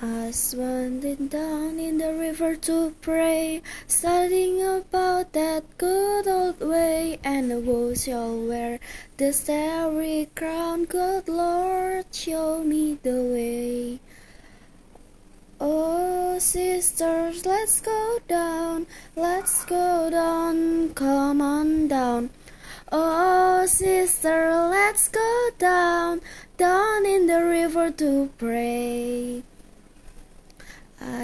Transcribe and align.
As 0.00 0.36
swam 0.36 1.00
down 1.00 1.80
in 1.80 1.98
the 1.98 2.14
river 2.14 2.54
to 2.54 2.94
pray, 3.00 3.62
studying 3.88 4.62
about 4.62 5.32
that 5.32 5.64
good 5.76 6.28
old 6.28 6.60
way, 6.60 7.18
and 7.24 7.50
who 7.50 7.96
shall 7.96 8.38
wear 8.46 8.78
the 9.16 9.32
starry 9.32 10.30
crown? 10.36 10.84
Good 10.84 11.26
Lord, 11.26 12.06
show 12.14 12.62
me 12.62 13.00
the 13.02 13.22
way. 13.22 13.98
Oh, 15.60 16.38
sisters, 16.38 17.44
let's 17.44 17.80
go 17.80 18.20
down, 18.28 18.86
let's 19.16 19.64
go 19.64 20.10
down, 20.10 20.94
come 20.94 21.42
on 21.42 21.88
down. 21.88 22.30
Oh, 22.92 23.66
sister, 23.66 24.68
let's 24.70 25.08
go 25.08 25.50
down, 25.58 26.20
down 26.56 27.04
in 27.04 27.26
the 27.26 27.44
river 27.44 27.90
to 27.90 28.30
pray. 28.38 29.42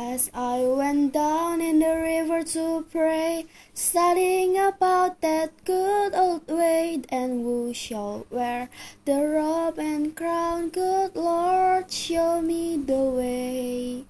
As 0.00 0.30
I 0.32 0.60
went 0.60 1.12
down 1.12 1.60
in 1.60 1.80
the 1.80 1.96
river 1.96 2.44
to 2.54 2.86
pray, 2.88 3.46
studying 3.74 4.56
about 4.56 5.20
that 5.22 5.50
good 5.64 6.14
old 6.14 6.46
way, 6.46 7.02
and 7.08 7.42
who 7.42 7.74
shall 7.74 8.24
wear 8.30 8.70
the 9.04 9.26
robe 9.26 9.80
and 9.80 10.14
crown? 10.14 10.68
Good 10.68 11.16
Lord, 11.16 11.90
show 11.90 12.40
me 12.40 12.76
the 12.76 13.02
way. 13.18 14.04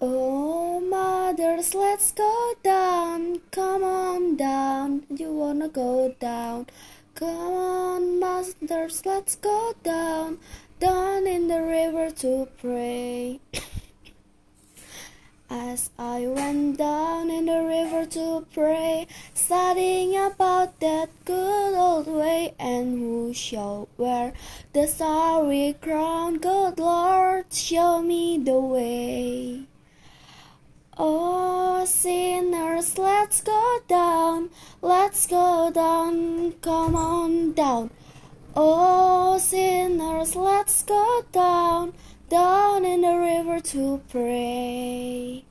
Oh, 0.00 0.78
mothers, 0.78 1.74
let's 1.74 2.12
go 2.12 2.54
down, 2.62 3.40
come 3.50 3.82
on 3.82 4.36
down, 4.36 5.02
you 5.10 5.32
wanna 5.32 5.68
go 5.68 6.14
down. 6.20 6.68
Come 7.16 7.54
on, 7.54 8.20
mothers, 8.20 9.04
let's 9.04 9.34
go 9.34 9.74
down, 9.82 10.38
down 10.78 11.26
in 11.26 11.48
the 11.48 11.60
river 11.60 12.12
to 12.22 12.46
pray. 12.60 13.40
As 15.54 15.90
I 15.98 16.26
went 16.28 16.78
down 16.78 17.28
in 17.28 17.44
the 17.44 17.62
river 17.62 18.06
to 18.06 18.46
pray, 18.54 19.06
studying 19.34 20.16
about 20.16 20.80
that 20.80 21.10
good 21.26 21.74
old 21.74 22.06
way, 22.06 22.54
and 22.58 22.98
who 22.98 23.34
shall 23.34 23.86
wear 23.98 24.32
the 24.72 24.86
starry 24.86 25.76
crown? 25.78 26.38
Good 26.38 26.78
Lord, 26.78 27.52
show 27.52 28.00
me 28.00 28.38
the 28.38 28.58
way. 28.58 29.64
Oh, 30.96 31.84
sinners, 31.84 32.96
let's 32.96 33.42
go 33.42 33.80
down, 33.86 34.48
let's 34.80 35.26
go 35.26 35.70
down, 35.70 36.52
come 36.62 36.96
on 36.96 37.52
down. 37.52 37.90
Oh, 38.56 39.36
sinners, 39.36 40.34
let's 40.34 40.82
go 40.82 41.26
down 41.30 41.92
down 42.32 42.82
in 42.86 43.02
the 43.02 43.14
river 43.14 43.60
to 43.60 44.00
pray. 44.08 45.44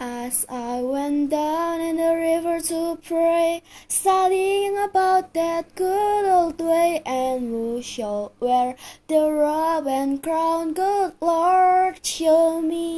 As 0.00 0.46
I 0.48 0.80
went 0.80 1.28
down 1.28 1.82
in 1.82 1.96
the 1.98 2.14
river 2.16 2.60
to 2.60 2.98
pray, 3.06 3.62
studying 3.86 4.78
about 4.78 5.34
that 5.34 5.74
good 5.74 6.24
old 6.24 6.58
way, 6.62 7.02
and 7.04 7.50
who 7.50 7.82
shall 7.82 8.32
wear 8.40 8.74
the 9.06 9.30
robe 9.30 9.86
and 9.86 10.22
crown? 10.22 10.72
Good 10.72 11.12
Lord, 11.20 12.00
show 12.02 12.62
me 12.62 12.93